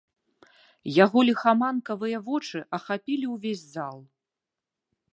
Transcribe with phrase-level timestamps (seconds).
[1.03, 3.97] Яго ліхаманкавыя вочы ахапілі ўвесь зал.